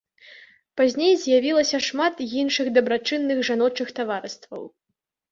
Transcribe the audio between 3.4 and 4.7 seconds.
жаночых таварыстваў.